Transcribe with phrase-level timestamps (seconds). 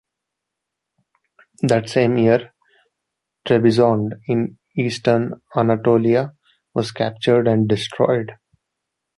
[1.61, 2.55] That same year
[3.47, 6.33] Trebizond, in eastern Anatolia,
[6.73, 8.31] was captured and destroyed.